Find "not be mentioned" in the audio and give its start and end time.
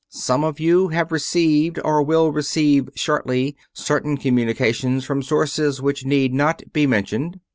6.33-7.39